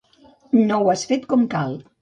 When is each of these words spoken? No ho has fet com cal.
No 0.71 0.79
ho 0.85 0.89
has 0.95 1.05
fet 1.13 1.31
com 1.35 1.47
cal. 1.57 1.81